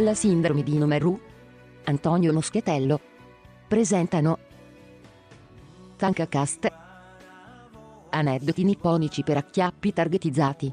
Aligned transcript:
La 0.00 0.14
sindrome 0.14 0.62
di 0.62 0.78
Nomeru. 0.78 1.20
Antonio 1.86 2.32
Moschetello. 2.32 3.00
Presentano 3.66 4.38
Tankacast. 5.96 6.72
Aneddoti 8.10 8.62
nipponici 8.62 9.24
per 9.24 9.38
acchiappi 9.38 9.92
targetizzati. 9.92 10.72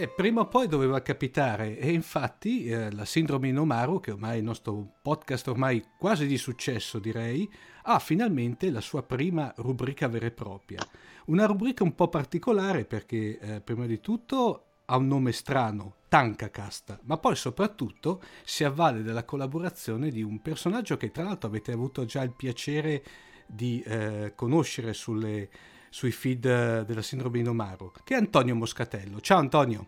E 0.00 0.08
prima 0.08 0.40
o 0.40 0.48
poi 0.48 0.66
doveva 0.66 1.02
capitare 1.02 1.76
e 1.76 1.92
infatti 1.92 2.64
eh, 2.64 2.90
la 2.90 3.04
sindrome 3.04 3.48
di 3.48 3.52
Nomaru, 3.52 4.00
che 4.00 4.12
ormai 4.12 4.36
è 4.36 4.38
il 4.38 4.44
nostro 4.44 4.94
podcast 5.02 5.46
ormai 5.48 5.84
quasi 5.98 6.26
di 6.26 6.38
successo 6.38 6.98
direi, 6.98 7.46
ha 7.82 7.98
finalmente 7.98 8.70
la 8.70 8.80
sua 8.80 9.02
prima 9.02 9.52
rubrica 9.58 10.08
vera 10.08 10.24
e 10.24 10.30
propria. 10.30 10.80
Una 11.26 11.44
rubrica 11.44 11.84
un 11.84 11.94
po' 11.94 12.08
particolare 12.08 12.86
perché 12.86 13.38
eh, 13.38 13.60
prima 13.60 13.84
di 13.84 14.00
tutto 14.00 14.68
ha 14.86 14.96
un 14.96 15.06
nome 15.06 15.32
strano, 15.32 15.96
Tankacast, 16.08 17.00
ma 17.02 17.18
poi 17.18 17.36
soprattutto 17.36 18.22
si 18.42 18.64
avvale 18.64 19.02
della 19.02 19.26
collaborazione 19.26 20.08
di 20.08 20.22
un 20.22 20.40
personaggio 20.40 20.96
che 20.96 21.10
tra 21.10 21.24
l'altro 21.24 21.50
avete 21.50 21.72
avuto 21.72 22.06
già 22.06 22.22
il 22.22 22.32
piacere 22.32 23.04
di 23.44 23.82
eh, 23.82 24.32
conoscere 24.34 24.94
sulle, 24.94 25.50
sui 25.90 26.12
feed 26.12 26.44
eh, 26.46 26.84
della 26.86 27.02
sindrome 27.02 27.38
di 27.38 27.44
Nomaru, 27.44 27.92
che 28.04 28.14
è 28.14 28.16
Antonio 28.16 28.54
Moscatello. 28.54 29.20
Ciao 29.20 29.38
Antonio. 29.38 29.86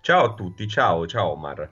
Ciao 0.00 0.24
a 0.24 0.34
tutti, 0.34 0.66
ciao, 0.66 1.06
ciao 1.06 1.32
Omar. 1.32 1.70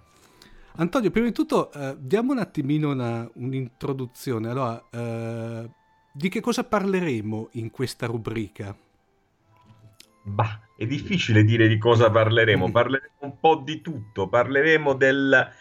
Antonio, 0.76 1.10
prima 1.10 1.26
di 1.28 1.32
tutto 1.32 1.72
eh, 1.72 1.96
diamo 1.98 2.32
un 2.32 2.38
attimino 2.38 2.90
una- 2.90 3.28
un'introduzione. 3.34 4.50
Allora, 4.50 4.84
eh, 4.90 5.70
di 6.12 6.28
che 6.28 6.40
cosa 6.40 6.64
parleremo 6.64 7.48
in 7.52 7.70
questa 7.70 8.06
rubrica? 8.06 8.76
Bah, 10.24 10.60
è 10.76 10.86
difficile 10.86 11.44
dire 11.44 11.68
di 11.68 11.78
cosa 11.78 12.10
parleremo, 12.10 12.70
parleremo 12.72 13.14
un 13.20 13.38
po' 13.40 13.62
di 13.64 13.80
tutto, 13.80 14.28
parleremo 14.28 14.92
del... 14.94 15.52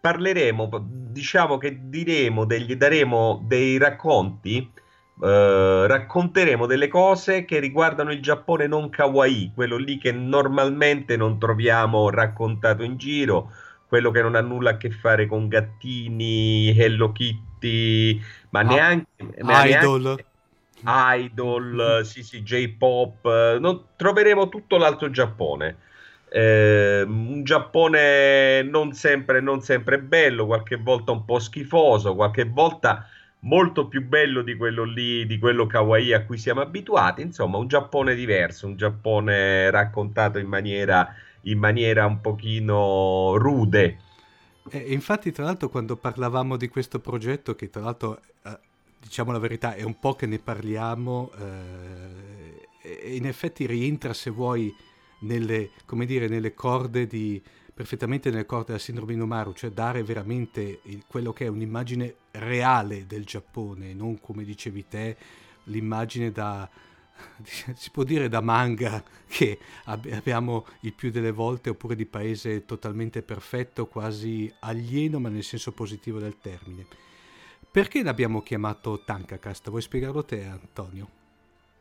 Parleremo, 0.00 0.70
diciamo 1.10 1.58
che 1.58 1.88
diremo, 1.88 2.44
degli, 2.44 2.76
daremo 2.76 3.44
dei 3.46 3.76
racconti, 3.78 4.70
eh, 5.22 5.86
racconteremo 5.86 6.66
delle 6.66 6.88
cose 6.88 7.44
che 7.44 7.58
riguardano 7.58 8.12
il 8.12 8.20
Giappone 8.22 8.66
non 8.66 8.88
kawaii, 8.90 9.52
quello 9.54 9.76
lì 9.76 9.98
che 9.98 10.12
normalmente 10.12 11.16
non 11.16 11.38
troviamo 11.38 12.10
raccontato 12.10 12.82
in 12.82 12.96
giro, 12.96 13.50
quello 13.86 14.10
che 14.10 14.22
non 14.22 14.34
ha 14.34 14.40
nulla 14.40 14.70
a 14.70 14.76
che 14.76 14.90
fare 14.90 15.26
con 15.26 15.48
gattini, 15.48 16.74
Hello 16.78 17.12
Kitty, 17.12 18.20
ma 18.50 18.62
Ah, 18.62 18.66
neanche... 18.68 19.06
ma 19.42 19.64
neanche- 19.64 19.86
Idol. 19.92 20.24
idol, 20.84 22.02
sì, 22.04 22.22
sì, 22.22 22.42
J-pop, 22.42 23.24
eh, 23.26 23.58
non- 23.60 23.88
troveremo 23.96 24.48
tutto 24.48 24.76
l'altro 24.76 25.10
Giappone. 25.10 25.78
Eh, 26.30 27.02
un 27.06 27.42
Giappone 27.42 28.62
non 28.62 28.92
sempre, 28.92 29.40
non 29.40 29.60
sempre 29.62 29.98
bello, 30.00 30.46
qualche 30.46 30.76
volta 30.76 31.12
un 31.12 31.24
po' 31.24 31.38
schifoso, 31.38 32.14
qualche 32.14 32.44
volta 32.44 33.06
molto 33.40 33.86
più 33.86 34.04
bello 34.04 34.42
di 34.42 34.56
quello 34.56 34.84
lì, 34.84 35.26
di 35.26 35.38
quello 35.38 35.66
kawaii 35.66 36.12
a 36.12 36.24
cui 36.24 36.38
siamo 36.38 36.60
abituati. 36.60 37.22
Insomma, 37.22 37.58
un 37.58 37.68
Giappone 37.68 38.14
diverso, 38.14 38.66
un 38.66 38.76
Giappone 38.76 39.70
raccontato 39.70 40.38
in 40.38 40.48
maniera, 40.48 41.14
in 41.42 41.58
maniera 41.58 42.06
un 42.06 42.20
pochino 42.20 43.36
rude. 43.36 43.98
E 44.70 44.92
infatti, 44.92 45.32
tra 45.32 45.44
l'altro, 45.44 45.68
quando 45.68 45.96
parlavamo 45.96 46.56
di 46.56 46.68
questo 46.68 46.98
progetto, 46.98 47.54
che 47.54 47.70
tra 47.70 47.82
l'altro, 47.82 48.20
eh, 48.44 48.58
diciamo 49.00 49.32
la 49.32 49.38
verità, 49.38 49.74
è 49.74 49.82
un 49.82 49.98
po' 49.98 50.14
che 50.14 50.26
ne 50.26 50.38
parliamo, 50.38 51.30
eh, 51.38 53.14
in 53.14 53.26
effetti 53.26 53.66
rientra, 53.66 54.12
se 54.12 54.30
vuoi, 54.30 54.74
nelle, 55.20 55.70
dire, 56.06 56.28
nelle 56.28 56.54
corde 56.54 57.06
di 57.06 57.42
perfettamente 57.78 58.28
nelle 58.30 58.44
corde 58.44 58.64
della 58.66 58.78
sindrome 58.80 59.12
di 59.12 59.18
Nomaru, 59.20 59.52
cioè 59.52 59.70
dare 59.70 60.02
veramente 60.02 60.80
il- 60.82 61.04
quello 61.06 61.32
che 61.32 61.44
è 61.44 61.48
un'immagine 61.48 62.12
reale 62.32 63.06
del 63.06 63.24
Giappone, 63.24 63.94
non 63.94 64.18
come 64.18 64.42
dicevi 64.42 64.88
te, 64.88 65.16
l'immagine 65.66 66.32
da 66.32 66.68
si 67.76 67.90
può 67.92 68.02
dire 68.02 68.28
da 68.28 68.40
manga 68.40 69.00
che 69.28 69.60
ab- 69.84 70.10
abbiamo 70.10 70.66
il 70.80 70.92
più 70.92 71.12
delle 71.12 71.30
volte 71.30 71.70
oppure 71.70 71.94
di 71.94 72.04
paese 72.04 72.64
totalmente 72.64 73.22
perfetto, 73.22 73.86
quasi 73.86 74.52
alieno, 74.58 75.20
ma 75.20 75.28
nel 75.28 75.44
senso 75.44 75.70
positivo 75.70 76.18
del 76.18 76.36
termine. 76.40 76.84
Perché 77.70 78.02
l'abbiamo 78.02 78.42
chiamato 78.42 79.04
Tankacast? 79.04 79.70
Vuoi 79.70 79.82
spiegarlo 79.82 80.24
te, 80.24 80.42
Antonio? 80.42 81.17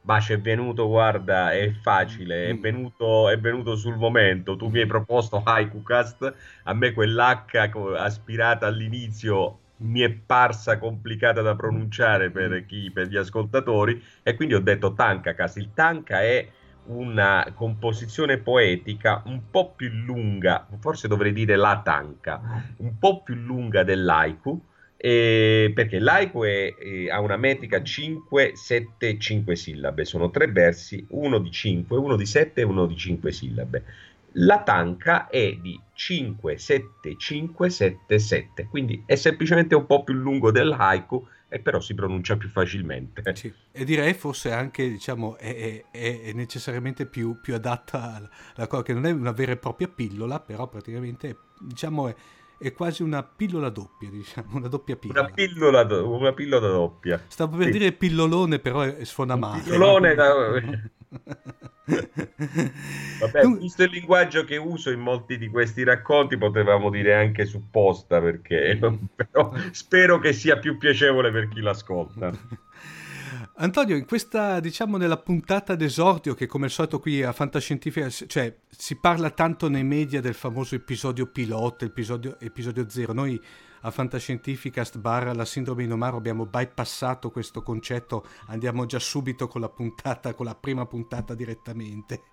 Ma 0.08 0.20
c'è 0.20 0.40
venuto, 0.40 0.88
guarda, 0.88 1.52
è 1.52 1.70
facile, 1.72 2.50
è 2.50 2.54
Mm. 2.54 2.62
venuto, 2.62 3.30
è 3.30 3.38
venuto 3.40 3.76
sul 3.76 3.98
momento. 3.98 4.56
Tu 4.56 4.70
mi 4.70 4.80
hai 4.80 4.86
proposto 4.86 5.42
HaikuCast, 5.44 6.34
a 6.64 6.74
me 6.74 6.94
quell'H 6.94 7.96
aspirata 7.98 8.68
all'inizio 8.68 9.64
mi 9.80 10.00
è 10.02 10.10
parsa 10.12 10.78
complicata 10.80 11.42
da 11.42 11.56
pronunciare 11.56 12.32
per 12.32 12.66
chi, 12.66 12.90
per 12.92 13.08
gli 13.08 13.18
ascoltatori, 13.18 14.02
e 14.24 14.34
quindi 14.36 14.54
ho 14.56 14.62
detto 14.62 14.94
Tankacast. 14.94 15.58
Il 15.58 15.74
Tanka 15.74 16.22
è 16.22 16.50
una 16.84 17.52
composizione 17.54 18.38
poetica 18.42 19.22
un 19.26 19.50
po' 19.50 19.76
più 19.76 19.90
lunga, 19.90 20.68
forse 20.80 21.10
dovrei 21.10 21.34
dire 21.34 21.58
la 21.58 21.82
Tanka, 21.84 22.42
un 22.78 22.98
po' 22.98 23.24
più 23.24 23.36
lunga 23.36 23.84
dell'haiku. 23.84 24.66
Eh, 25.00 25.72
perché 25.76 26.00
l'haiku 26.00 26.42
è, 26.44 26.76
eh, 26.80 27.10
ha 27.12 27.20
una 27.20 27.38
metrica 27.38 27.84
5, 27.84 28.54
7, 28.56 29.18
5 29.20 29.56
sillabe, 29.56 30.06
sono 30.06 30.32
tre 30.32 30.48
versi, 30.48 31.06
uno 31.10 31.38
di 31.40 31.52
5, 31.52 31.98
uno 31.98 32.16
di 32.16 32.26
7 32.26 32.62
e 32.62 32.64
uno 32.64 32.86
di 32.88 32.96
5 32.98 33.32
sillabe. 33.32 33.84
La 34.40 34.62
tanka 34.64 35.28
è 35.30 35.54
di 35.56 35.80
5, 35.94 36.58
7, 36.58 37.16
5, 37.18 37.70
7, 37.70 38.20
7, 38.20 38.68
quindi 38.68 39.04
è 39.06 39.16
semplicemente 39.16 39.76
un 39.76 39.86
po' 39.86 40.04
più 40.04 40.14
lungo 40.16 40.52
dell'haiku 40.52 41.26
e 41.48 41.60
però 41.60 41.80
si 41.80 41.94
pronuncia 41.94 42.36
più 42.36 42.50
facilmente. 42.50 43.30
Sì. 43.32 43.54
E 43.72 43.84
direi 43.86 44.14
forse 44.14 44.52
anche, 44.52 44.90
diciamo, 44.90 45.38
è, 45.38 45.84
è- 45.92 46.22
è- 46.22 46.34
necessariamente 46.34 47.06
più, 47.06 47.40
più 47.40 47.54
adatta 47.54 48.30
alla 48.56 48.68
cosa, 48.68 48.84
che 48.84 48.94
non 48.94 49.06
è 49.06 49.12
una 49.12 49.32
vera 49.32 49.54
e 49.54 49.58
propria 49.58 49.88
pillola, 49.88 50.40
però 50.40 50.68
praticamente, 50.68 51.38
diciamo, 51.60 52.08
è, 52.10 52.16
è 52.60 52.74
quasi 52.74 53.04
una 53.04 53.24
pillola 53.24 53.70
doppia, 53.70 54.10
diciamo, 54.10 54.58
una 54.58 54.68
doppia 54.68 54.96
pillola. 54.96 55.22
Una 55.22 55.32
pillola, 55.32 55.84
do- 55.84 56.10
una 56.10 56.34
pillola 56.34 56.68
doppia. 56.68 57.24
Stavo 57.28 57.58
per 57.58 57.66
Sì. 57.68 57.72
dire 57.72 57.92
pillolone, 57.92 58.60
però 58.60 58.82
è- 58.82 59.04
suona 59.06 59.36
male. 59.36 59.62
pillolone 59.64 60.16
da- 60.16 60.34
Vabbè, 61.88 63.42
Dunque- 63.42 63.60
visto 63.62 63.84
il 63.84 63.92
linguaggio 63.92 64.44
che 64.44 64.58
uso 64.58 64.92
in 64.92 65.00
molti 65.00 65.38
di 65.38 65.48
questi 65.48 65.84
racconti, 65.84 66.38
potevamo 66.38 66.90
dire 66.90 67.14
anche 67.16 67.46
supposta, 67.46 68.20
perché 68.20 68.78
però 69.16 69.52
spero 69.72 70.20
che 70.20 70.34
sia 70.34 70.58
più 70.58 70.78
piacevole 70.78 71.32
per 71.32 71.48
chi 71.48 71.62
l'ascolta. 71.62 72.32
Antonio, 73.60 73.96
in 73.96 74.06
questa, 74.06 74.60
diciamo, 74.60 74.98
nella 74.98 75.18
puntata 75.18 75.74
d'esordio, 75.74 76.36
che 76.36 76.46
come 76.46 76.66
al 76.66 76.72
solito 76.72 77.00
qui 77.00 77.24
a 77.24 77.32
Fantascientifica, 77.32 78.08
cioè 78.08 78.56
si 78.70 79.00
parla 79.00 79.32
tanto 79.32 79.68
nei 79.68 79.84
media 79.84 80.22
del 80.22 80.36
famoso 80.36 80.76
episodio 80.76 81.26
pilota, 81.26 81.84
episodio, 81.84 82.40
episodio 82.40 82.88
zero. 82.88 83.14
Noi 83.14 83.42
a 83.82 83.90
Fantascientificast 83.90 85.00
barra 85.00 85.34
la 85.34 85.44
sindrome 85.44 85.82
di 85.82 85.90
Nomaro 85.90 86.18
abbiamo 86.18 86.46
bypassato 86.46 87.32
questo 87.32 87.64
concetto, 87.64 88.28
andiamo 88.46 88.86
già 88.86 89.00
subito 89.00 89.48
con 89.48 89.62
la 89.62 89.70
puntata, 89.70 90.36
con 90.36 90.46
la 90.46 90.56
prima 90.56 90.86
puntata 90.86 91.34
direttamente. 91.34 92.26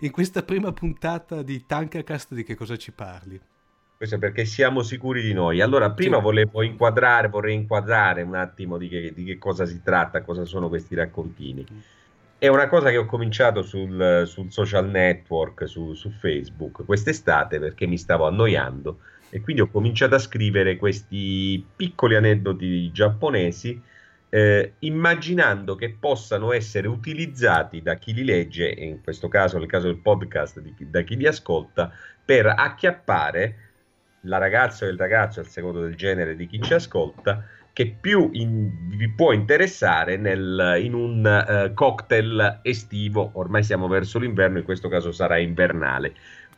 In 0.00 0.10
questa 0.10 0.42
prima 0.42 0.72
puntata 0.72 1.42
di 1.42 1.64
Tankacast 1.64 2.34
di 2.34 2.42
che 2.42 2.56
cosa 2.56 2.76
ci 2.76 2.90
parli? 2.90 3.40
Questo 4.02 4.18
è 4.18 4.20
perché 4.20 4.44
siamo 4.46 4.82
sicuri 4.82 5.22
di 5.22 5.32
noi. 5.32 5.60
Allora, 5.60 5.92
prima 5.92 6.16
Sì. 6.16 6.22
volevo 6.24 6.62
inquadrare, 6.62 7.28
vorrei 7.28 7.54
inquadrare 7.54 8.22
un 8.22 8.34
attimo 8.34 8.76
di 8.76 8.88
che, 8.88 9.12
di 9.14 9.22
che 9.22 9.38
cosa 9.38 9.64
si 9.64 9.80
tratta, 9.80 10.22
cosa 10.22 10.44
sono 10.44 10.68
questi 10.68 10.96
raccontini. 10.96 11.64
è 12.36 12.48
una 12.48 12.66
cosa 12.66 12.90
che 12.90 12.96
ho 12.96 13.06
cominciato 13.06 13.62
sul, 13.62 14.24
sul 14.26 14.50
social 14.50 14.90
network, 14.90 15.68
su, 15.68 15.94
su, 15.94 16.10
Facebook 16.10 16.84
quest'estate 16.84 17.60
perché 17.60 17.86
mi 17.86 17.96
stavo 17.96 18.26
annoiando 18.26 18.98
e 19.30 19.40
quindi 19.40 19.62
ho 19.62 19.68
cominciato 19.68 20.16
a 20.16 20.18
scrivere 20.18 20.76
questi 20.76 21.64
piccoli 21.76 22.16
aneddoti 22.16 22.90
giapponesi 22.90 23.80
eh, 24.28 24.72
immaginando 24.80 25.76
che 25.76 25.94
possano 25.96 26.52
essere 26.52 26.88
utilizzati 26.88 27.80
da 27.80 27.94
chi 27.94 28.12
li 28.12 28.24
legge, 28.24 28.68
in 28.68 29.00
questo 29.00 29.28
caso 29.28 29.58
nel 29.58 29.68
caso 29.68 29.86
del 29.86 29.98
podcast, 29.98 30.58
di, 30.58 30.74
da 30.90 31.02
chi 31.02 31.14
li 31.14 31.28
ascolta, 31.28 31.92
per 32.24 32.46
acchiappare 32.46 33.70
la 34.22 34.38
ragazza 34.38 34.84
o 34.84 34.88
il 34.88 34.98
ragazzo, 34.98 35.40
al 35.40 35.48
secondo 35.48 35.80
del 35.80 35.94
genere 35.94 36.36
di 36.36 36.46
chi 36.46 36.60
ci 36.60 36.74
ascolta, 36.74 37.44
che 37.72 37.96
più 37.98 38.28
in, 38.32 38.70
vi 38.96 39.08
può 39.08 39.32
interessare 39.32 40.16
nel, 40.16 40.78
in 40.82 40.94
un 40.94 41.24
uh, 41.24 41.72
cocktail 41.74 42.60
estivo, 42.62 43.30
ormai 43.34 43.62
siamo 43.62 43.88
verso 43.88 44.18
l'inverno, 44.18 44.58
in 44.58 44.64
questo 44.64 44.88
caso 44.88 45.10
sarà 45.10 45.38
invernale, 45.38 46.12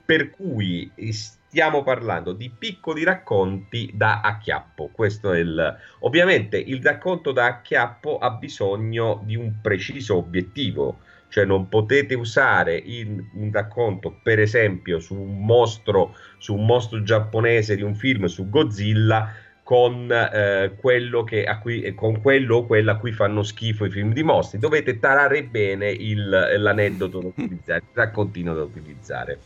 per 0.05 0.31
cui 0.31 0.91
stiamo 1.11 1.85
parlando 1.85 2.33
di 2.33 2.51
piccoli 2.51 3.05
racconti 3.05 3.91
da 3.95 4.21
acchiappo. 4.21 4.91
Questo 4.93 5.33
è 5.33 5.39
il... 5.39 5.77
Ovviamente 6.01 6.59
il 6.59 6.83
racconto 6.83 7.31
da 7.31 7.47
acchiappo 7.47 8.19
ha 8.19 8.31
bisogno 8.31 9.23
di 9.25 9.37
un 9.37 9.61
preciso 9.63 10.17
obiettivo, 10.17 10.99
cioè 11.35 11.45
non 11.45 11.69
potete 11.69 12.15
usare 12.15 12.77
in, 12.77 13.21
un 13.33 13.51
racconto, 13.51 14.21
per 14.23 14.39
esempio, 14.39 15.01
su 15.01 15.17
un 15.17 15.45
mostro, 15.45 16.15
su 16.39 16.55
un 16.55 16.65
mostro 16.65 17.03
giapponese 17.03 17.75
di 17.75 17.83
un 17.83 17.97
film 17.97 18.27
su 18.27 18.49
Godzilla 18.49 19.33
con, 19.65 20.13
eh, 20.13 20.77
quello 20.77 21.25
che 21.25 21.45
cui, 21.61 21.83
eh, 21.83 21.93
con 21.97 22.21
quello 22.21 22.59
o 22.59 22.67
quella 22.67 22.93
a 22.93 22.99
cui 22.99 23.11
fanno 23.11 23.43
schifo 23.43 23.85
i 23.85 23.91
film 23.91 24.13
di 24.13 24.23
mostri. 24.23 24.61
Dovete 24.61 25.01
tarare 25.01 25.43
bene 25.43 25.91
il, 25.91 26.29
l'aneddoto 26.29 27.19
da 27.19 27.27
utilizzare, 27.27 27.81
il 27.81 27.95
raccontino 27.95 28.55
da 28.55 28.63
utilizzare. 28.63 29.39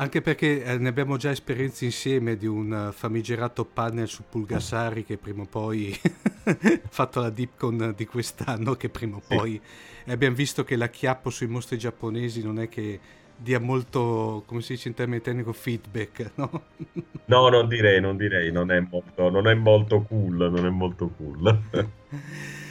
Anche 0.00 0.20
perché 0.20 0.62
eh, 0.62 0.78
ne 0.78 0.88
abbiamo 0.88 1.16
già 1.16 1.30
esperienze 1.30 1.84
insieme 1.84 2.36
di 2.36 2.46
un 2.46 2.90
famigerato 2.92 3.64
panel 3.64 4.06
su 4.06 4.22
Pulgasari 4.28 5.04
che 5.04 5.16
prima 5.16 5.42
o 5.42 5.46
poi 5.46 5.98
ha 6.44 6.54
fatto 6.88 7.20
la 7.20 7.30
Dipcon 7.30 7.94
di 7.96 8.06
quest'anno 8.06 8.74
che 8.74 8.90
prima 8.90 9.16
o 9.16 9.22
poi 9.26 9.60
sì. 10.04 10.10
abbiamo 10.10 10.36
visto 10.36 10.62
che 10.62 10.76
l'acchiappo 10.76 11.30
sui 11.30 11.48
mostri 11.48 11.78
giapponesi 11.78 12.44
non 12.44 12.60
è 12.60 12.68
che 12.68 13.00
dia 13.34 13.58
molto, 13.58 14.44
come 14.46 14.60
si 14.60 14.74
dice 14.74 14.88
in 14.88 14.94
termini 14.94 15.20
tecnico, 15.20 15.52
feedback, 15.52 16.30
no? 16.36 16.62
no, 17.24 17.48
non 17.48 17.66
direi, 17.66 18.00
non 18.00 18.16
direi, 18.16 18.52
non 18.52 18.70
è 18.70 18.78
molto, 18.78 19.30
non 19.30 19.48
è 19.48 19.54
molto 19.54 20.02
cool, 20.02 20.50
non 20.50 20.64
è 20.64 20.70
molto 20.70 21.08
cool. 21.08 21.60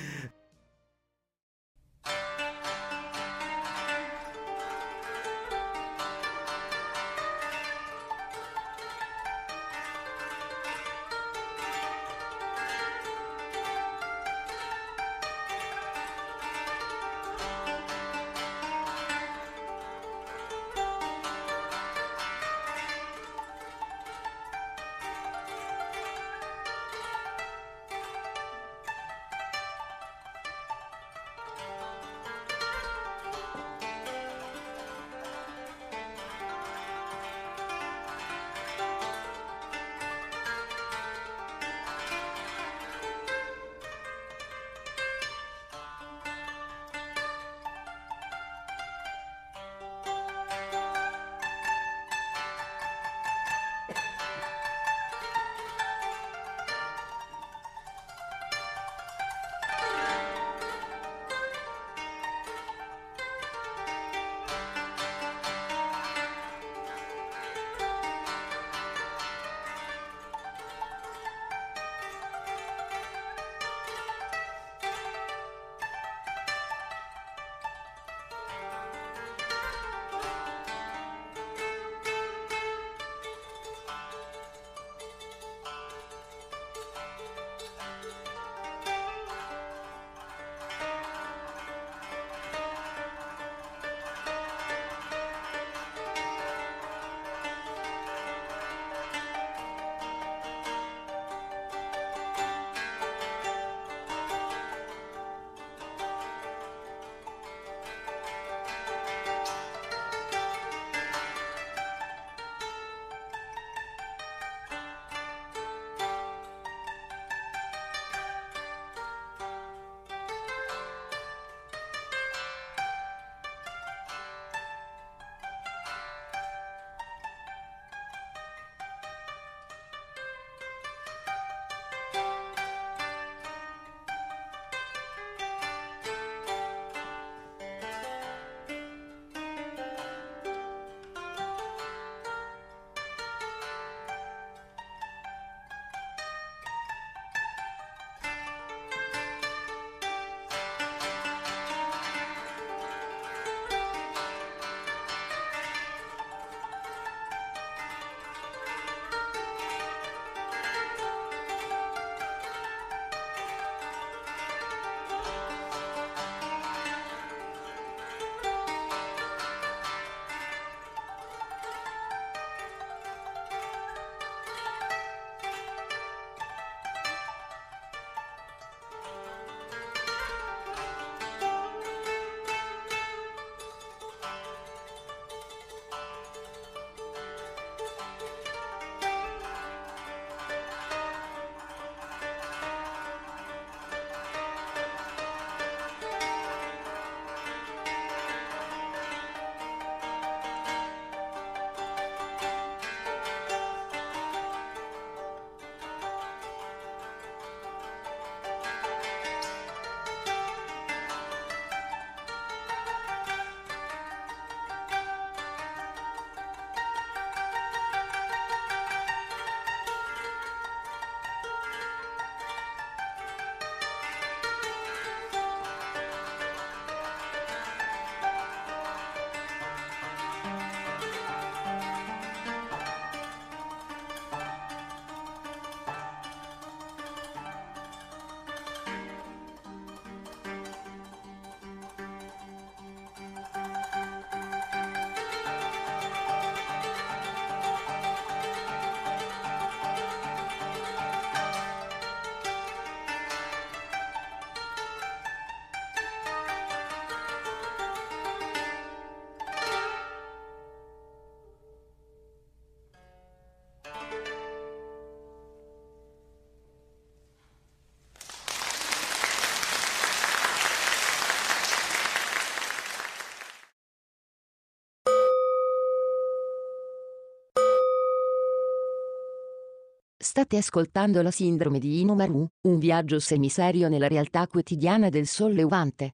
State 280.38 280.58
ascoltando 280.58 281.24
la 281.24 281.32
sindrome 281.32 281.80
di 281.80 282.02
Inomaru, 282.02 282.46
un 282.68 282.78
viaggio 282.78 283.20
semiserio 283.20 283.90
nella 283.90 284.08
realtà 284.08 284.46
quotidiana 284.46 285.10
del 285.10 285.26
sollevante. 285.26 286.12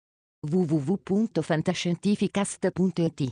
www.fantascientificast.it 0.49 3.31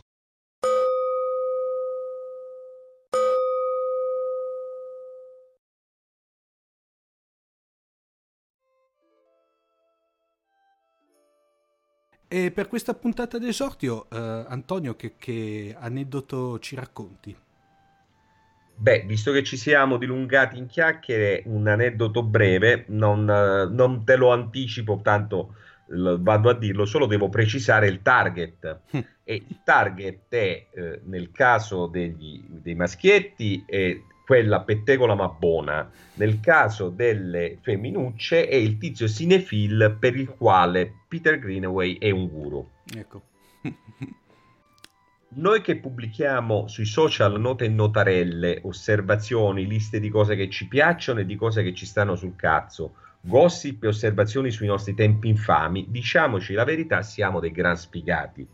E 12.27 12.51
per 12.51 12.67
questa 12.67 12.93
puntata 12.95 13.37
d'esordio, 13.37 14.09
eh, 14.09 14.43
Antonio, 14.45 14.97
che, 14.97 15.15
che 15.15 15.73
aneddoto 15.79 16.59
ci 16.59 16.75
racconti? 16.75 17.33
Beh, 18.81 19.03
visto 19.05 19.31
che 19.31 19.43
ci 19.43 19.57
siamo 19.57 19.97
dilungati 19.97 20.57
in 20.57 20.65
chiacchiere, 20.65 21.43
un 21.45 21.67
aneddoto 21.67 22.23
breve, 22.23 22.85
non, 22.87 23.25
non 23.25 24.03
te 24.03 24.15
lo 24.15 24.31
anticipo, 24.31 25.01
tanto 25.03 25.53
vado 25.85 26.49
a 26.49 26.53
dirlo, 26.55 26.85
solo 26.85 27.05
devo 27.05 27.29
precisare 27.29 27.87
il 27.87 28.01
target. 28.01 28.79
Hm. 28.89 28.99
E 29.23 29.35
il 29.35 29.59
target 29.63 30.29
è, 30.29 30.65
eh, 30.73 31.01
nel 31.03 31.29
caso 31.29 31.85
degli- 31.85 32.43
dei 32.47 32.73
maschietti, 32.73 33.63
è 33.67 34.01
quella 34.25 34.61
pettegola 34.61 35.13
ma 35.13 35.27
buona. 35.27 35.87
Nel 36.15 36.39
caso 36.39 36.89
delle 36.89 37.59
femminucce 37.61 38.47
è 38.47 38.55
il 38.55 38.79
tizio 38.79 39.07
cinefil 39.07 39.95
per 39.99 40.15
il 40.15 40.29
quale 40.29 40.91
Peter 41.07 41.37
Greenaway 41.37 41.99
è 41.99 42.09
un 42.09 42.27
guru. 42.27 42.67
Ecco. 42.95 43.21
Noi 45.33 45.61
che 45.61 45.77
pubblichiamo 45.77 46.67
sui 46.67 46.83
social 46.83 47.39
note 47.39 47.63
e 47.63 47.69
notarelle, 47.69 48.59
osservazioni, 48.63 49.65
liste 49.65 50.01
di 50.01 50.09
cose 50.09 50.35
che 50.35 50.49
ci 50.49 50.67
piacciono 50.67 51.21
e 51.21 51.25
di 51.25 51.37
cose 51.37 51.63
che 51.63 51.73
ci 51.73 51.85
stanno 51.85 52.17
sul 52.17 52.35
cazzo, 52.35 52.95
gossip 53.21 53.81
e 53.85 53.87
osservazioni 53.87 54.51
sui 54.51 54.67
nostri 54.67 54.93
tempi 54.93 55.29
infami, 55.29 55.85
diciamoci 55.87 56.51
la 56.51 56.65
verità, 56.65 57.01
siamo 57.01 57.39
dei 57.39 57.51
gran 57.51 57.77
sfigati. 57.77 58.45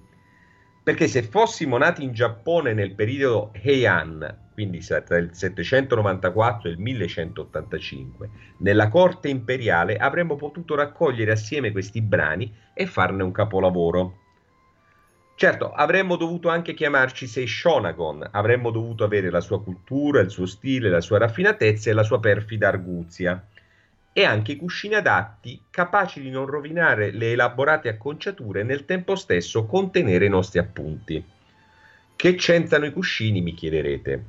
Perché 0.84 1.08
se 1.08 1.24
fossimo 1.24 1.80
nati 1.80 2.04
in 2.04 2.14
Giappone 2.14 2.76
nel 2.76 2.94
periodo 2.94 3.52
Heian, 3.54 4.52
quindi 4.54 4.80
tra 4.80 5.18
il 5.18 5.30
794 5.34 6.70
e 6.70 6.72
il 6.74 6.80
1185, 6.80 8.30
nella 8.60 8.88
corte 8.88 9.30
imperiale 9.30 9.98
avremmo 9.98 10.36
potuto 10.36 10.76
raccogliere 10.76 11.32
assieme 11.32 11.72
questi 11.72 12.04
brani 12.04 12.54
e 12.76 12.86
farne 12.86 13.24
un 13.24 13.32
capolavoro. 13.32 14.26
Certo, 15.40 15.72
avremmo 15.72 16.16
dovuto 16.16 16.50
anche 16.50 16.74
chiamarci 16.74 17.28
Seishonagon, 17.28 18.28
avremmo 18.32 18.72
dovuto 18.72 19.04
avere 19.04 19.30
la 19.30 19.40
sua 19.40 19.62
cultura, 19.62 20.20
il 20.20 20.32
suo 20.32 20.48
stile, 20.48 20.90
la 20.90 21.00
sua 21.00 21.20
raffinatezza 21.20 21.92
e 21.92 21.94
la 21.94 22.02
sua 22.02 22.20
perfida 22.20 22.68
arguzia. 22.68 23.46
E 24.12 24.24
anche 24.24 24.54
i 24.54 24.56
cuscini 24.56 24.96
adatti, 24.96 25.62
capaci 25.70 26.22
di 26.22 26.32
non 26.32 26.48
rovinare 26.48 27.12
le 27.12 27.34
elaborate 27.34 27.88
acconciature 27.88 28.62
e 28.62 28.64
nel 28.64 28.86
tempo 28.86 29.16
stesso 29.16 29.68
contenere 29.68 30.26
i 30.26 30.30
nostri 30.30 30.58
appunti. 30.58 31.24
Che 32.16 32.34
c'entrano 32.34 32.86
i 32.86 32.92
cuscini, 32.92 33.40
mi 33.42 33.54
chiederete. 33.54 34.24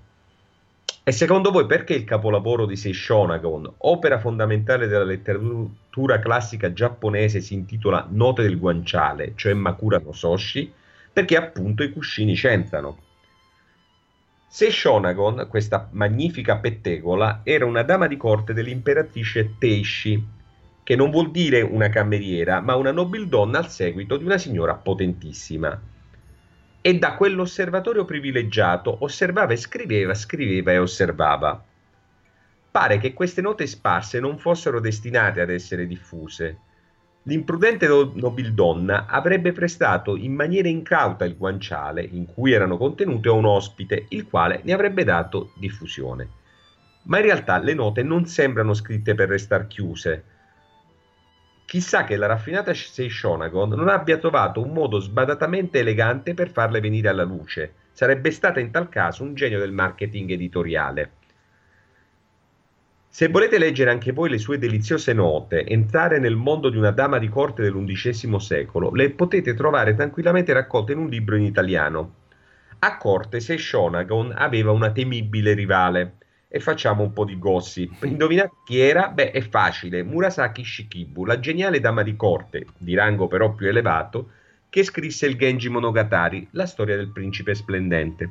E 1.05 1.11
secondo 1.11 1.51
voi 1.51 1.65
perché 1.65 1.95
il 1.95 2.05
capolavoro 2.05 2.67
di 2.67 2.77
Seishonagon, 2.77 3.77
opera 3.79 4.19
fondamentale 4.19 4.87
della 4.87 5.05
letteratura 5.05 6.19
classica 6.19 6.71
giapponese, 6.71 7.41
si 7.41 7.55
intitola 7.55 8.07
Note 8.11 8.43
del 8.43 8.59
guanciale, 8.59 9.33
cioè 9.37 9.55
Makura 9.55 10.03
no 10.05 10.13
Soshi? 10.13 10.77
Perché 11.19 11.35
appunto 11.35 11.83
i 11.83 11.91
cuscini 11.91 12.37
c'entrano. 12.37 12.97
Seishonagon, 14.47 15.49
questa 15.51 15.89
magnifica 15.91 16.59
pettegola, 16.59 17.41
era 17.43 17.67
una 17.67 17.83
dama 17.83 18.07
di 18.07 18.17
corte 18.17 18.53
dell'imperatrice 18.53 19.57
Teishi, 19.59 20.25
che 20.85 20.95
non 20.95 21.11
vuol 21.11 21.33
dire 21.33 21.61
una 21.61 21.89
cameriera, 21.89 22.61
ma 22.61 22.77
una 22.77 22.93
nobildonna 22.93 23.59
al 23.59 23.69
seguito 23.69 24.17
di 24.17 24.23
una 24.23 24.39
signora 24.39 24.75
potentissima. 24.75 25.77
E 26.81 26.99
da 27.01 27.15
quell'osservatorio 27.17 28.05
privilegiato 28.05 28.99
osservava 29.01 29.55
e 29.55 29.57
scriveva, 29.57 30.15
scriveva 30.15 30.71
e 30.71 30.79
osservava. 30.79 31.65
Pare 32.71 32.99
che 32.99 33.13
queste 33.13 33.41
note 33.41 33.67
sparse 33.67 34.21
non 34.21 34.39
fossero 34.39 34.79
destinate 34.79 35.41
ad 35.41 35.51
essere 35.51 35.89
diffuse. 35.89 36.59
L'imprudente 37.29 37.87
no- 37.87 38.11
nobildonna 38.15 39.05
avrebbe 39.05 39.53
prestato 39.53 40.17
in 40.17 40.33
maniera 40.33 40.67
incauta 40.67 41.27
il 41.27 41.37
guanciale 41.37 42.03
in 42.03 42.25
cui 42.25 42.53
erano 42.53 42.79
contenute 42.79 43.29
a 43.29 43.33
un 43.33 43.45
ospite, 43.45 44.07
il 44.09 44.27
quale 44.27 44.63
ne 44.65 44.73
avrebbe 44.73 45.05
dato 45.05 45.53
diffusione. 45.55 46.27
Ma 47.03 47.19
in 47.19 47.25
realtà 47.25 47.59
le 47.59 47.75
note 47.75 48.03
non 48.03 48.25
sembrano 48.25 48.73
scritte 48.73 49.15
per 49.15 49.29
restare 49.29 49.67
chiuse. 49.67 50.25
Chissà 51.67 52.05
che 52.05 52.17
la 52.17 52.27
raffinata 52.27 52.73
Seishonagon 52.73 53.69
non 53.75 53.89
abbia 53.89 54.17
trovato 54.17 54.63
un 54.63 54.73
modo 54.73 54.99
sbadatamente 54.99 55.81
elegante 55.81 56.33
per 56.33 56.49
farle 56.49 56.81
venire 56.81 57.09
alla 57.09 57.25
luce. 57.25 57.75
Sarebbe 57.93 58.31
stata 58.31 58.59
in 58.59 58.71
tal 58.71 58.89
caso 58.89 59.23
un 59.23 59.35
genio 59.35 59.59
del 59.59 59.73
marketing 59.73 60.31
editoriale. 60.31 61.18
Se 63.11 63.29
volete 63.29 63.59
leggere 63.59 63.91
anche 63.91 64.13
voi 64.13 64.29
le 64.29 64.39
sue 64.39 64.59
deliziose 64.59 65.13
note, 65.15 65.65
entrare 65.65 66.19
nel 66.19 66.37
mondo 66.37 66.69
di 66.69 66.77
una 66.77 66.91
dama 66.91 67.19
di 67.19 67.29
corte 67.29 67.63
dell'undicesimo 67.63 68.39
secolo, 68.39 68.93
le 68.93 69.11
potete 69.11 69.55
trovare 69.55 69.95
tranquillamente 69.95 70.53
raccolte 70.53 70.93
in 70.93 70.99
un 70.99 71.09
libro 71.09 71.35
in 71.35 71.45
italiano. 71.45 72.15
A 72.81 72.97
corte 72.97 73.41
Seishonagon 73.41 74.35
aveva 74.37 74.73
una 74.73 74.93
temibile 74.93 75.55
rivale. 75.55 76.17
E 76.51 76.61
facciamo 76.61 77.03
un 77.03 77.13
po' 77.13 77.25
di 77.25 77.39
gossip. 77.39 78.05
Indovinate 78.05 78.53
chi 78.65 78.79
era? 78.79 79.09
Beh, 79.09 79.33
è 79.33 79.41
facile. 79.41 80.03
Murasaki 80.03 80.63
Shikibu, 80.63 81.25
la 81.25 81.41
geniale 81.41 81.81
dama 81.81 82.03
di 82.03 82.15
corte, 82.15 82.67
di 82.79 82.95
rango 82.95 83.27
però 83.27 83.53
più 83.53 83.67
elevato, 83.67 84.31
che 84.71 84.83
scrisse 84.83 85.27
il 85.27 85.37
Genji 85.37 85.69
Monogatari, 85.69 86.47
la 86.53 86.67
storia 86.67 86.97
del 86.97 87.11
principe 87.11 87.55
splendente. 87.55 88.31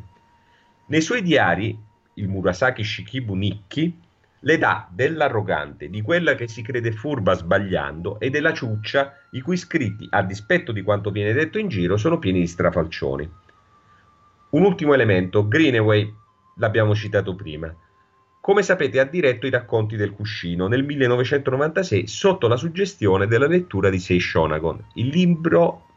Nei 0.87 1.01
suoi 1.01 1.21
diari, 1.21 1.77
il 2.15 2.27
Murasaki 2.27 2.83
Shikibu 2.83 3.35
Nikki 3.35 4.05
le 4.41 4.57
dà 4.57 4.87
dell'arrogante, 4.91 5.89
di 5.89 6.01
quella 6.01 6.35
che 6.35 6.47
si 6.47 6.61
crede 6.61 6.91
furba 6.91 7.33
sbagliando 7.33 8.19
e 8.19 8.29
della 8.29 8.53
ciuccia 8.53 9.13
i 9.31 9.41
cui 9.41 9.57
scritti, 9.57 10.07
a 10.09 10.21
dispetto 10.23 10.71
di 10.71 10.81
quanto 10.81 11.11
viene 11.11 11.33
detto 11.33 11.57
in 11.57 11.67
giro, 11.67 11.97
sono 11.97 12.19
pieni 12.19 12.39
di 12.39 12.47
strafalcioni. 12.47 13.29
Un 14.49 14.63
ultimo 14.63 14.93
elemento, 14.93 15.47
Greenaway, 15.47 16.13
l'abbiamo 16.57 16.95
citato 16.95 17.35
prima. 17.35 17.73
Come 18.39 18.61
sapete 18.61 18.99
ha 18.99 19.03
diretto 19.03 19.45
i 19.45 19.49
racconti 19.51 19.95
del 19.97 20.11
cuscino 20.11 20.67
nel 20.67 20.85
1996 20.85 22.07
sotto 22.07 22.47
la 22.47 22.55
suggestione 22.55 23.27
della 23.27 23.47
lettura 23.47 23.89
di 23.89 23.99
Seishonagon. 23.99 24.85
Il 24.93 25.07
libro 25.07 25.87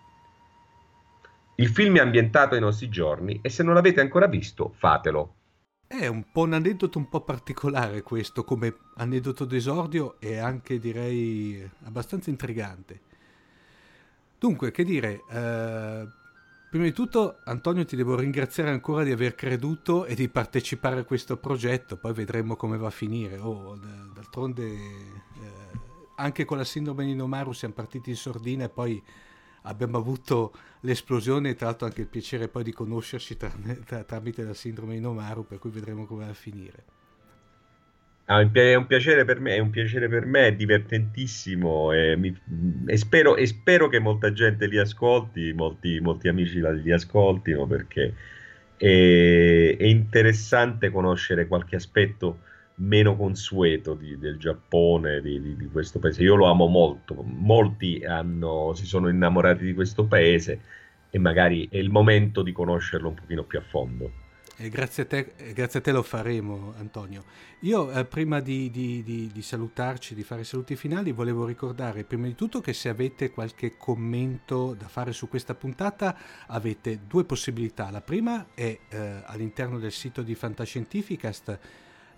il 1.60 1.68
film 1.68 1.98
è 1.98 2.00
ambientato 2.00 2.54
ai 2.54 2.60
nostri 2.60 2.88
giorni 2.88 3.38
e 3.42 3.50
se 3.50 3.62
non 3.62 3.74
l'avete 3.74 4.00
ancora 4.00 4.26
visto, 4.26 4.72
fatelo. 4.78 5.34
È 5.92 6.06
un 6.06 6.30
po' 6.30 6.42
un 6.42 6.52
aneddoto 6.52 6.98
un 6.98 7.08
po' 7.08 7.22
particolare 7.22 8.02
questo, 8.02 8.44
come 8.44 8.76
aneddoto 8.94 9.44
d'esordio 9.44 10.20
e 10.20 10.38
anche 10.38 10.78
direi 10.78 11.68
abbastanza 11.82 12.30
intrigante. 12.30 13.00
Dunque, 14.38 14.70
che 14.70 14.84
dire, 14.84 15.24
eh, 15.28 16.06
prima 16.70 16.84
di 16.84 16.92
tutto 16.92 17.40
Antonio 17.42 17.84
ti 17.84 17.96
devo 17.96 18.14
ringraziare 18.14 18.70
ancora 18.70 19.02
di 19.02 19.10
aver 19.10 19.34
creduto 19.34 20.04
e 20.04 20.14
di 20.14 20.28
partecipare 20.28 21.00
a 21.00 21.04
questo 21.04 21.38
progetto, 21.38 21.96
poi 21.96 22.12
vedremo 22.12 22.54
come 22.54 22.78
va 22.78 22.86
a 22.86 22.90
finire. 22.90 23.38
Oh, 23.38 23.76
d'altronde 24.14 24.62
eh, 24.62 25.18
anche 26.14 26.44
con 26.44 26.56
la 26.56 26.64
sindrome 26.64 27.04
di 27.04 27.16
Nomaru 27.16 27.52
siamo 27.52 27.74
partiti 27.74 28.10
in 28.10 28.16
sordina 28.16 28.62
e 28.62 28.68
poi 28.68 29.02
abbiamo 29.62 29.98
avuto 29.98 30.52
l'esplosione 30.80 31.50
e 31.50 31.54
tra 31.54 31.66
l'altro 31.66 31.86
anche 31.86 32.00
il 32.02 32.08
piacere 32.08 32.48
poi 32.48 32.64
di 32.64 32.72
conoscerci 32.72 33.36
tra- 33.36 33.52
tra- 33.84 34.04
tramite 34.04 34.44
la 34.44 34.54
sindrome 34.54 34.94
di 34.94 35.00
Nomaru, 35.00 35.46
per 35.46 35.58
cui 35.58 35.70
vedremo 35.70 36.06
come 36.06 36.24
va 36.24 36.30
a 36.30 36.34
finire. 36.34 36.84
Ah, 38.26 38.48
è 38.52 38.74
un 38.76 38.86
piacere 38.86 39.24
per 39.24 39.40
me, 39.40 39.56
è 39.56 39.58
un 39.58 39.70
piacere 39.70 40.08
per 40.08 40.24
me, 40.24 40.46
è 40.48 40.54
divertentissimo 40.54 41.90
e, 41.92 42.16
mi- 42.16 42.32
e 42.86 42.96
spero, 42.96 43.34
e 43.36 43.44
spero 43.46 43.88
che 43.88 43.98
molta 43.98 44.32
gente 44.32 44.66
li 44.68 44.78
ascolti, 44.78 45.52
molti, 45.52 45.98
molti 46.00 46.28
amici 46.28 46.60
li 46.60 46.92
ascoltino 46.92 47.66
perché 47.66 48.14
è, 48.76 49.76
è 49.76 49.84
interessante 49.84 50.90
conoscere 50.90 51.48
qualche 51.48 51.74
aspetto 51.74 52.42
meno 52.80 53.16
consueto 53.16 53.94
di- 53.94 54.18
del 54.18 54.38
Giappone, 54.38 55.20
di, 55.20 55.40
di- 55.40 55.56
di 55.56 55.66
questo 55.68 55.98
paese. 55.98 56.22
Io 56.22 56.34
lo 56.34 56.46
amo 56.46 56.66
molto, 56.66 57.22
molti 57.22 58.02
hanno- 58.04 58.72
si 58.74 58.86
sono 58.86 59.08
innamorati 59.08 59.64
di 59.64 59.74
questo 59.74 60.04
paese 60.06 60.60
e 61.10 61.18
magari 61.18 61.68
è 61.70 61.76
il 61.76 61.90
momento 61.90 62.42
di 62.42 62.52
conoscerlo 62.52 63.08
un 63.08 63.14
pochino 63.14 63.44
più 63.44 63.58
a 63.58 63.62
fondo. 63.62 64.10
E 64.56 64.68
grazie 64.68 65.04
a 65.04 65.06
te, 65.06 65.32
grazie 65.54 65.78
a 65.78 65.82
te 65.82 65.90
lo 65.90 66.02
faremo, 66.02 66.74
Antonio. 66.78 67.24
Io 67.60 67.90
eh, 67.92 68.04
prima 68.04 68.40
di 68.40 69.32
salutarci, 69.40 70.14
di 70.14 70.22
fare 70.22 70.42
i 70.42 70.44
saluti 70.44 70.76
finali, 70.76 71.12
volevo 71.12 71.46
ricordare 71.46 72.04
prima 72.04 72.26
di 72.26 72.34
tutto 72.34 72.60
che 72.60 72.74
se 72.74 72.90
avete 72.90 73.30
qualche 73.30 73.76
commento 73.78 74.74
da 74.78 74.86
fare 74.86 75.12
su 75.12 75.28
questa 75.28 75.54
puntata 75.54 76.14
avete 76.46 77.00
due 77.06 77.24
possibilità. 77.24 77.90
La 77.90 78.02
prima 78.02 78.48
è 78.52 78.78
eh, 78.90 79.22
all'interno 79.24 79.78
del 79.78 79.92
sito 79.92 80.20
di 80.20 80.34
Fantascientificast 80.34 81.58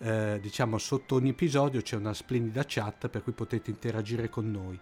eh, 0.03 0.39
diciamo 0.41 0.79
sotto 0.79 1.15
ogni 1.15 1.31
episodio 1.31 1.81
c'è 1.81 1.97
una 1.97 2.13
splendida 2.13 2.65
chat 2.67 3.09
per 3.09 3.23
cui 3.23 3.33
potete 3.33 3.71
interagire 3.71 4.29
con 4.29 4.51
noi. 4.51 4.79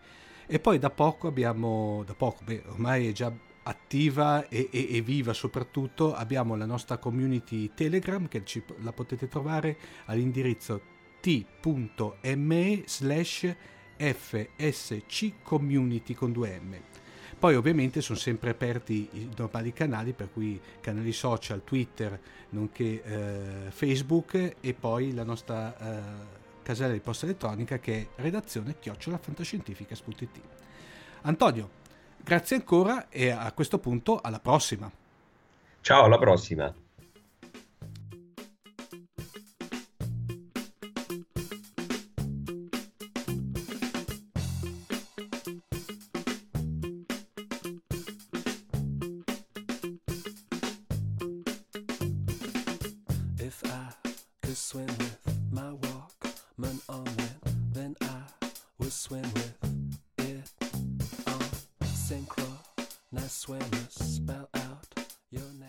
E 0.46 0.58
poi 0.58 0.78
da 0.78 0.90
poco 0.90 1.28
abbiamo, 1.28 2.02
da 2.06 2.14
poco, 2.14 2.42
beh, 2.44 2.64
ormai 2.68 3.08
è 3.08 3.12
già 3.12 3.32
attiva 3.62 4.48
e, 4.48 4.68
e, 4.72 4.96
e, 4.96 5.00
viva 5.02 5.32
soprattutto, 5.32 6.14
abbiamo 6.14 6.56
la 6.56 6.64
nostra 6.64 6.96
community 6.96 7.72
Telegram 7.74 8.26
che 8.26 8.44
ci, 8.44 8.62
la 8.78 8.92
potete 8.92 9.28
trovare 9.28 9.76
all'indirizzo 10.06 10.80
t.me 11.20 12.82
slash 12.86 13.56
fsc 13.96 15.32
community 15.42 16.14
con 16.14 16.30
2m. 16.30 16.99
Poi 17.40 17.54
ovviamente 17.54 18.02
sono 18.02 18.18
sempre 18.18 18.50
aperti 18.50 19.08
i 19.12 19.30
normali 19.34 19.72
canali, 19.72 20.12
per 20.12 20.28
cui 20.30 20.60
canali 20.78 21.10
social, 21.10 21.64
Twitter, 21.64 22.20
nonché 22.50 23.02
eh, 23.02 23.70
Facebook 23.70 24.56
e 24.60 24.74
poi 24.74 25.14
la 25.14 25.24
nostra 25.24 25.74
eh, 25.74 26.02
casella 26.62 26.92
di 26.92 27.00
posta 27.00 27.24
elettronica 27.24 27.78
che 27.78 28.08
è 28.14 28.20
redazione 28.20 28.78
chiocciolafantascientificas.it. 28.78 30.40
Antonio, 31.22 31.70
grazie 32.22 32.56
ancora 32.56 33.08
e 33.08 33.30
a 33.30 33.50
questo 33.52 33.78
punto 33.78 34.20
alla 34.20 34.38
prossima. 34.38 34.92
Ciao, 35.80 36.04
alla 36.04 36.18
prossima. 36.18 36.74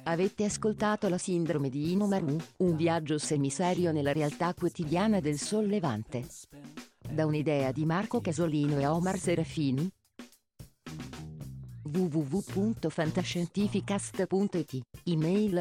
Avete 0.03 0.45
ascoltato 0.45 1.09
la 1.09 1.19
sindrome 1.19 1.69
di 1.69 1.91
Inomaru, 1.91 2.37
un 2.57 2.75
viaggio 2.75 3.19
semiserio 3.19 3.91
nella 3.91 4.13
realtà 4.13 4.55
quotidiana 4.55 5.19
del 5.19 5.37
sollevante. 5.37 6.27
Da 7.07 7.27
un'idea 7.27 7.71
di 7.71 7.85
Marco 7.85 8.19
Casolino 8.19 8.79
e 8.79 8.87
Omar 8.87 9.19
Serafini. 9.19 9.87
www.fantascientificast.it 11.83 14.81
Email 15.03 15.60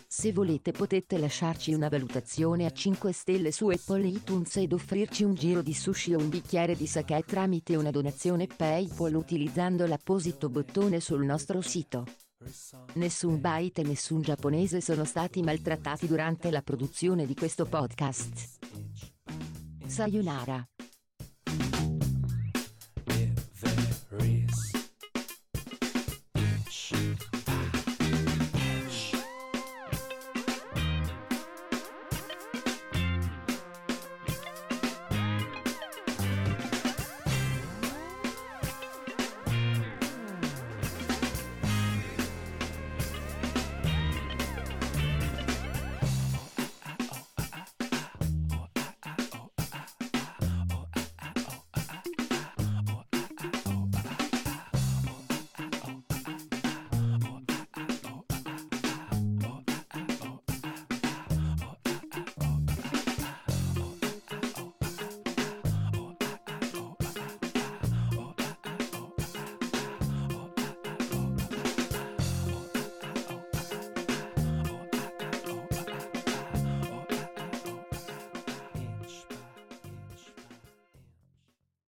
Se 0.13 0.33
volete 0.33 0.73
potete 0.73 1.17
lasciarci 1.17 1.73
una 1.73 1.87
valutazione 1.87 2.65
a 2.65 2.69
5 2.69 3.13
stelle 3.13 3.53
su 3.53 3.69
Apple 3.69 4.05
iTunes 4.05 4.57
ed 4.57 4.73
offrirci 4.73 5.23
un 5.23 5.35
giro 5.35 5.61
di 5.61 5.73
sushi 5.73 6.13
o 6.13 6.17
un 6.17 6.27
bicchiere 6.27 6.75
di 6.75 6.85
sake 6.85 7.23
tramite 7.25 7.77
una 7.77 7.91
donazione 7.91 8.45
PayPal 8.45 9.15
utilizzando 9.15 9.87
l'apposito 9.87 10.49
bottone 10.49 10.99
sul 10.99 11.23
nostro 11.23 11.61
sito. 11.61 12.05
Nessun 12.95 13.39
byte 13.39 13.79
e 13.79 13.85
nessun 13.85 14.21
giapponese 14.21 14.81
sono 14.81 15.05
stati 15.05 15.41
maltrattati 15.41 16.07
durante 16.07 16.51
la 16.51 16.61
produzione 16.61 17.25
di 17.25 17.33
questo 17.33 17.63
podcast. 17.63 18.59
Sayonara. 19.87 20.70